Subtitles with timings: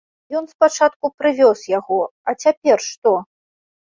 [0.37, 1.99] Ён спачатку прывёз яго,
[2.31, 3.11] а цяпер што?